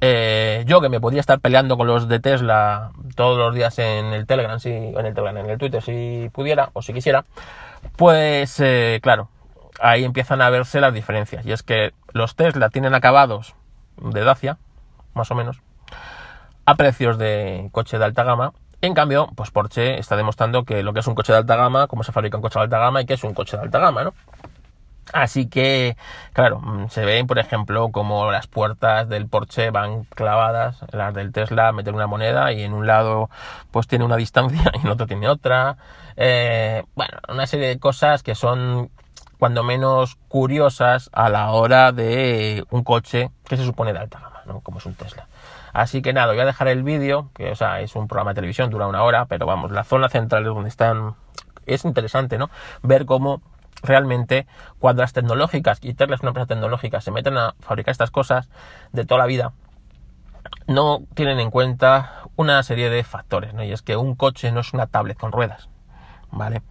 eh, 0.00 0.64
yo 0.66 0.80
que 0.80 0.88
me 0.88 1.00
podría 1.00 1.20
estar 1.20 1.40
peleando 1.40 1.76
con 1.76 1.86
los 1.86 2.08
de 2.08 2.20
Tesla 2.20 2.92
todos 3.16 3.36
los 3.36 3.54
días 3.54 3.78
en 3.78 4.06
el 4.06 4.26
Telegram, 4.26 4.58
si, 4.60 4.70
en 4.70 5.06
el 5.06 5.14
Telegram, 5.14 5.36
en 5.38 5.50
el 5.50 5.58
Twitter, 5.58 5.82
si 5.82 6.30
pudiera 6.32 6.70
o 6.74 6.82
si 6.82 6.92
quisiera, 6.92 7.24
pues 7.96 8.60
eh, 8.60 9.00
claro, 9.02 9.28
ahí 9.80 10.04
empiezan 10.04 10.42
a 10.42 10.50
verse 10.50 10.80
las 10.80 10.94
diferencias. 10.94 11.44
Y 11.44 11.52
es 11.52 11.62
que 11.62 11.92
los 12.12 12.36
Tesla 12.36 12.70
tienen 12.70 12.94
acabados 12.94 13.54
de 13.96 14.22
Dacia, 14.22 14.58
más 15.14 15.30
o 15.30 15.34
menos, 15.34 15.60
a 16.64 16.76
precios 16.76 17.18
de 17.18 17.68
coche 17.72 17.98
de 17.98 18.04
alta 18.04 18.22
gama, 18.22 18.52
en 18.82 18.94
cambio, 18.94 19.28
pues 19.34 19.50
Porsche 19.50 19.98
está 19.98 20.16
demostrando 20.16 20.64
que 20.64 20.82
lo 20.82 20.92
que 20.92 21.00
es 21.00 21.06
un 21.06 21.14
coche 21.14 21.32
de 21.32 21.38
alta 21.38 21.56
gama, 21.56 21.86
cómo 21.86 22.02
se 22.02 22.12
fabrica 22.12 22.36
un 22.36 22.42
coche 22.42 22.58
de 22.58 22.64
alta 22.64 22.78
gama 22.78 23.02
y 23.02 23.06
que 23.06 23.14
es 23.14 23.24
un 23.24 23.34
coche 23.34 23.56
de 23.56 23.64
alta 23.64 23.78
gama, 23.78 24.04
¿no? 24.04 24.14
Así 25.12 25.46
que, 25.48 25.96
claro, 26.32 26.60
mm, 26.60 26.88
se 26.88 27.04
ven, 27.04 27.26
por 27.26 27.38
ejemplo, 27.38 27.90
como 27.90 28.30
las 28.30 28.46
puertas 28.46 29.08
del 29.08 29.28
Porsche 29.28 29.70
van 29.70 30.04
clavadas, 30.04 30.78
las 30.92 31.14
del 31.14 31.32
Tesla 31.32 31.72
meten 31.72 31.94
una 31.94 32.06
moneda 32.06 32.52
y 32.52 32.62
en 32.62 32.72
un 32.72 32.86
lado 32.86 33.28
pues 33.70 33.86
tiene 33.86 34.04
una 34.04 34.16
distancia 34.16 34.70
y 34.74 34.86
en 34.86 34.88
otro 34.88 35.06
tiene 35.06 35.28
otra. 35.28 35.76
Eh, 36.16 36.84
bueno, 36.94 37.18
una 37.28 37.46
serie 37.46 37.68
de 37.68 37.78
cosas 37.78 38.22
que 38.22 38.34
son 38.34 38.90
cuando 39.38 39.64
menos 39.64 40.16
curiosas 40.28 41.10
a 41.12 41.28
la 41.28 41.50
hora 41.50 41.92
de 41.92 42.64
un 42.70 42.84
coche 42.84 43.30
que 43.44 43.56
se 43.56 43.64
supone 43.64 43.92
de 43.92 44.00
alta 44.00 44.20
gama, 44.20 44.42
¿no? 44.46 44.60
Como 44.60 44.78
es 44.78 44.86
un 44.86 44.94
Tesla. 44.94 45.26
Así 45.72 46.02
que 46.02 46.12
nada, 46.12 46.32
voy 46.32 46.40
a 46.40 46.44
dejar 46.44 46.68
el 46.68 46.82
vídeo, 46.82 47.30
que 47.34 47.50
o 47.50 47.54
sea, 47.54 47.80
es 47.80 47.94
un 47.96 48.08
programa 48.08 48.32
de 48.32 48.36
televisión, 48.36 48.70
dura 48.70 48.86
una 48.86 49.02
hora, 49.02 49.26
pero 49.26 49.46
vamos, 49.46 49.70
la 49.70 49.84
zona 49.84 50.08
central 50.08 50.42
es 50.42 50.48
donde 50.48 50.68
están... 50.68 51.14
Es 51.66 51.84
interesante, 51.84 52.38
¿no? 52.38 52.50
Ver 52.82 53.06
cómo 53.06 53.42
realmente 53.82 54.46
cuando 54.78 55.02
las 55.02 55.12
tecnológicas, 55.12 55.78
y 55.82 55.94
Tesla 55.94 56.16
es 56.16 56.20
una 56.22 56.30
empresa 56.30 56.46
tecnológica, 56.46 57.00
se 57.00 57.10
meten 57.10 57.36
a 57.38 57.54
fabricar 57.60 57.92
estas 57.92 58.10
cosas 58.10 58.48
de 58.92 59.04
toda 59.04 59.20
la 59.20 59.26
vida, 59.26 59.52
no 60.66 61.02
tienen 61.14 61.40
en 61.40 61.50
cuenta 61.50 62.24
una 62.36 62.62
serie 62.62 62.90
de 62.90 63.04
factores, 63.04 63.54
¿no? 63.54 63.62
Y 63.62 63.72
es 63.72 63.82
que 63.82 63.96
un 63.96 64.14
coche 64.14 64.52
no 64.52 64.60
es 64.60 64.72
una 64.72 64.86
tablet 64.86 65.18
con 65.18 65.32
ruedas, 65.32 65.68
¿vale? 66.30 66.62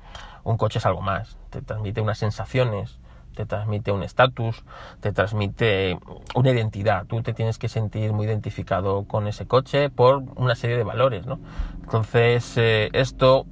Un 0.44 0.58
coche 0.58 0.80
es 0.80 0.86
algo 0.86 1.02
más, 1.02 1.38
te 1.50 1.62
transmite 1.62 2.02
unas 2.02 2.18
sensaciones, 2.18 2.99
te 3.40 3.46
transmite 3.46 3.94
un 3.94 4.04
estatus, 4.04 4.66
te 5.00 5.14
transmite 5.14 5.98
una 6.36 6.52
identidad. 6.52 7.06
Tú 7.06 7.22
te 7.22 7.34
tienes 7.34 7.58
que 7.58 7.70
sentir 7.70 8.12
muy 8.12 8.26
identificado 8.26 9.06
con 9.06 9.28
ese 9.28 9.48
coche 9.48 9.90
por 9.90 10.24
una 10.36 10.56
serie 10.56 10.76
de 10.76 10.84
valores, 10.84 11.26
¿no? 11.26 11.40
Entonces, 11.82 12.58
eh, 12.58 12.90
esto, 12.92 13.46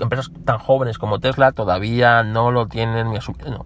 empresas 0.00 0.32
tan 0.44 0.58
jóvenes 0.58 0.98
como 0.98 1.20
Tesla 1.20 1.52
todavía 1.52 2.24
no 2.24 2.50
lo 2.50 2.66
tienen 2.66 3.06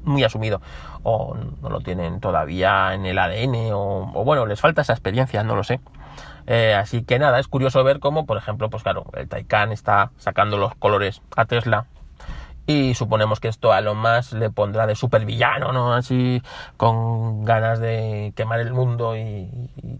muy 0.02 0.22
asumido, 0.22 0.60
o 1.02 1.34
no 1.62 1.70
lo 1.70 1.80
tienen 1.80 2.20
todavía 2.20 2.92
en 2.92 3.06
el 3.06 3.18
ADN, 3.18 3.70
o, 3.72 4.24
bueno, 4.26 4.44
les 4.44 4.60
falta 4.60 4.82
esa 4.82 4.92
experiencia, 4.92 5.42
no 5.44 5.56
lo 5.56 5.64
sé. 5.64 5.80
Eh, 6.46 6.74
así 6.74 7.04
que 7.04 7.18
nada, 7.18 7.38
es 7.38 7.48
curioso 7.48 7.82
ver 7.84 8.00
cómo, 8.00 8.26
por 8.26 8.36
ejemplo, 8.36 8.68
pues 8.68 8.82
claro, 8.82 9.06
el 9.14 9.30
Taycan 9.30 9.72
está 9.72 10.10
sacando 10.18 10.58
los 10.58 10.74
colores 10.74 11.22
a 11.36 11.46
Tesla 11.46 11.86
y 12.66 12.94
suponemos 12.94 13.40
que 13.40 13.48
esto 13.48 13.72
a 13.72 13.80
lo 13.80 13.94
más 13.94 14.32
le 14.32 14.50
pondrá 14.50 14.86
de 14.86 14.94
supervillano, 14.94 15.72
¿no? 15.72 15.94
Así 15.94 16.42
con 16.76 17.44
ganas 17.44 17.80
de 17.80 18.32
quemar 18.36 18.60
el 18.60 18.72
mundo 18.72 19.16
y, 19.16 19.50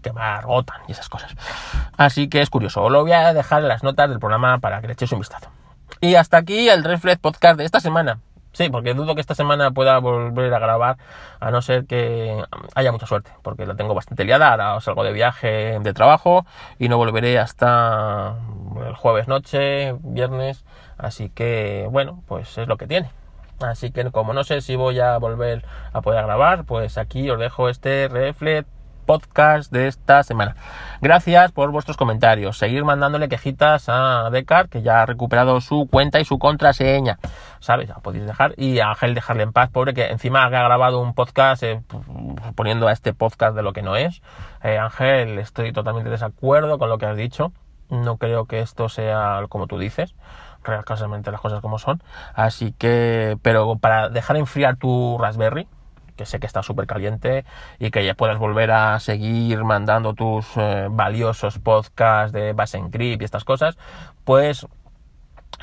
quemar 0.01 0.45
OTAN 0.47 0.81
y 0.87 0.93
esas 0.93 1.09
cosas. 1.09 1.35
Así 1.97 2.29
que 2.29 2.41
es 2.41 2.49
curioso. 2.49 2.89
Lo 2.89 3.01
voy 3.01 3.11
a 3.11 3.33
dejar 3.33 3.61
en 3.61 3.67
las 3.67 3.83
notas 3.83 4.09
del 4.09 4.19
programa 4.19 4.59
para 4.59 4.81
que 4.81 4.87
le 4.87 4.93
echéis 4.93 5.11
un 5.11 5.19
vistazo. 5.19 5.49
Y 6.01 6.15
hasta 6.15 6.37
aquí 6.37 6.69
el 6.69 6.83
Reflex 6.83 7.19
Podcast 7.19 7.57
de 7.57 7.65
esta 7.65 7.79
semana. 7.79 8.19
Sí, 8.53 8.69
porque 8.69 8.93
dudo 8.93 9.15
que 9.15 9.21
esta 9.21 9.33
semana 9.33 9.71
pueda 9.71 9.97
volver 9.97 10.53
a 10.53 10.59
grabar, 10.59 10.97
a 11.39 11.49
no 11.49 11.63
ser 11.63 11.85
que 11.87 12.43
haya 12.75 12.91
mucha 12.91 13.07
suerte, 13.07 13.31
porque 13.41 13.65
la 13.65 13.75
tengo 13.75 13.95
bastante 13.95 14.25
liada. 14.25 14.53
Ahora 14.53 14.79
salgo 14.79 15.03
de 15.03 15.11
viaje 15.11 15.79
de 15.79 15.93
trabajo 15.93 16.45
y 16.77 16.87
no 16.87 16.97
volveré 16.97 17.39
hasta 17.39 18.35
el 18.85 18.95
jueves 18.95 19.27
noche, 19.27 19.95
viernes. 20.01 20.63
Así 20.99 21.29
que, 21.29 21.87
bueno, 21.89 22.21
pues 22.27 22.57
es 22.59 22.67
lo 22.67 22.77
que 22.77 22.85
tiene. 22.85 23.09
Así 23.59 23.91
que 23.91 24.11
como 24.11 24.33
no 24.33 24.43
sé 24.43 24.61
si 24.61 24.75
voy 24.75 24.99
a 24.99 25.17
volver 25.17 25.65
a 25.91 26.01
poder 26.01 26.23
grabar, 26.23 26.65
pues 26.65 26.99
aquí 26.99 27.29
os 27.31 27.39
dejo 27.39 27.69
este 27.69 28.07
reflex 28.07 28.67
podcast 29.03 29.71
de 29.71 29.87
esta 29.87 30.23
semana. 30.23 30.55
Gracias 31.01 31.51
por 31.51 31.71
vuestros 31.71 31.97
comentarios. 31.97 32.57
Seguir 32.57 32.83
mandándole 32.83 33.29
quejitas 33.29 33.85
a 33.87 34.29
Decar, 34.31 34.69
que 34.69 34.81
ya 34.81 35.01
ha 35.01 35.05
recuperado 35.05 35.61
su 35.61 35.87
cuenta 35.89 36.19
y 36.19 36.25
su 36.25 36.39
contraseña. 36.39 37.19
¿Sabes? 37.59 37.89
La 37.89 37.95
podéis 37.95 38.25
dejar. 38.25 38.53
Y 38.57 38.79
a 38.79 38.89
Ángel 38.89 39.13
dejarle 39.13 39.43
en 39.43 39.53
paz, 39.53 39.69
pobre, 39.69 39.93
que 39.93 40.07
encima 40.07 40.43
ha 40.43 40.49
grabado 40.49 40.99
un 41.01 41.13
podcast 41.13 41.63
eh, 41.63 41.81
poniendo 42.55 42.87
a 42.87 42.91
este 42.91 43.13
podcast 43.13 43.55
de 43.55 43.61
lo 43.61 43.73
que 43.73 43.81
no 43.81 43.95
es. 43.95 44.21
Eh, 44.63 44.77
Ángel, 44.77 45.39
estoy 45.39 45.71
totalmente 45.71 46.09
de 46.09 46.15
desacuerdo 46.15 46.79
con 46.79 46.89
lo 46.89 46.97
que 46.97 47.05
has 47.05 47.17
dicho. 47.17 47.51
No 47.89 48.17
creo 48.17 48.45
que 48.45 48.59
esto 48.59 48.89
sea 48.89 49.41
como 49.49 49.67
tú 49.67 49.77
dices 49.77 50.15
casualmente 50.85 51.31
las 51.31 51.41
cosas 51.41 51.61
como 51.61 51.77
son. 51.79 52.01
Así 52.33 52.73
que, 52.73 53.37
pero 53.41 53.77
para 53.77 54.09
dejar 54.09 54.37
enfriar 54.37 54.77
tu 54.77 55.17
Raspberry, 55.19 55.67
que 56.15 56.25
sé 56.25 56.39
que 56.39 56.47
está 56.47 56.63
súper 56.63 56.87
caliente 56.87 57.45
y 57.79 57.91
que 57.91 58.05
ya 58.05 58.13
puedas 58.13 58.37
volver 58.37 58.71
a 58.71 58.99
seguir 58.99 59.63
mandando 59.63 60.13
tus 60.13 60.45
eh, 60.57 60.87
valiosos 60.89 61.59
podcasts 61.59 62.33
de 62.33 62.53
base 62.53 62.77
en 62.77 62.91
grip 62.91 63.21
y 63.21 63.25
estas 63.25 63.43
cosas, 63.43 63.77
pues 64.23 64.67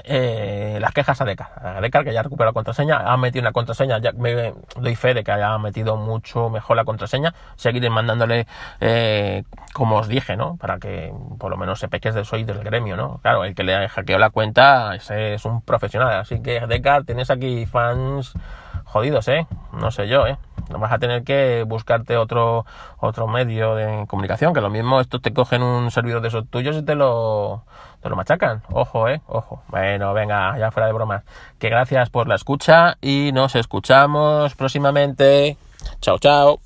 eh, 0.05 0.79
las 0.81 0.93
quejas 0.93 1.21
a 1.21 1.25
Decar. 1.25 1.49
A 1.63 1.81
Decar 1.81 2.05
que 2.05 2.13
ya 2.13 2.23
recuperado 2.23 2.51
la 2.51 2.55
contraseña, 2.55 2.99
ha 2.99 3.17
metido 3.17 3.43
una 3.43 3.53
contraseña, 3.53 3.99
ya 3.99 4.13
me 4.13 4.55
doy 4.77 4.97
fe 4.97 5.15
de 5.15 5.25
que 5.25 5.33
haya 5.33 5.57
metido 5.59 5.97
mucho 5.97 6.49
mejor 6.49 6.77
la 6.77 6.85
contraseña. 6.85 7.35
Seguiré 7.57 7.91
mandándole, 7.91 8.47
eh, 8.81 9.45
como 9.73 9.97
os 9.97 10.09
dije, 10.09 10.37
¿no? 10.37 10.57
Para 10.57 10.79
que 10.79 11.13
por 11.39 11.51
lo 11.51 11.57
menos 11.57 11.81
sepa 11.81 11.99
que 11.99 12.25
soy 12.25 12.45
del 12.45 12.63
gremio, 12.63 12.97
¿no? 12.97 13.19
Claro, 13.23 13.45
el 13.45 13.55
que 13.55 13.65
le 13.65 13.89
hackeó 13.89 14.19
la 14.19 14.31
cuenta 14.31 14.95
es 14.95 15.45
un 15.45 15.63
profesional. 15.63 16.21
Así 16.21 16.41
que 16.43 16.67
Decar, 16.67 17.05
tienes 17.05 17.31
aquí 17.31 17.67
fans 17.67 18.33
jodidos, 18.91 19.29
¿eh? 19.29 19.47
No 19.73 19.91
sé 19.91 20.09
yo, 20.09 20.27
¿eh? 20.27 20.37
Vas 20.69 20.93
a 20.93 20.99
tener 20.99 21.25
que 21.25 21.65
buscarte 21.67 22.17
otro, 22.17 22.65
otro 22.99 23.27
medio 23.27 23.75
de 23.75 24.05
comunicación, 24.07 24.53
que 24.53 24.61
lo 24.61 24.71
mismo 24.71 25.01
estos 25.01 25.21
te 25.21 25.33
cogen 25.33 25.63
un 25.63 25.91
servidor 25.91 26.21
de 26.21 26.29
esos 26.29 26.49
tuyos 26.49 26.77
y 26.77 26.83
te 26.83 26.95
lo, 26.95 27.65
te 28.03 28.09
lo 28.09 28.17
machacan. 28.17 28.63
Ojo, 28.71 29.09
¿eh? 29.09 29.21
Ojo. 29.27 29.63
Bueno, 29.69 30.13
venga, 30.15 30.57
ya 30.59 30.71
fuera 30.71 30.87
de 30.87 30.93
bromas. 30.93 31.25
Que 31.59 31.69
gracias 31.69 32.11
por 32.11 32.29
la 32.29 32.37
escucha 32.37 32.97
y 33.01 33.31
nos 33.33 33.57
escuchamos 33.57 34.55
próximamente. 34.55 35.57
Chao, 36.01 36.19
chao. 36.19 36.61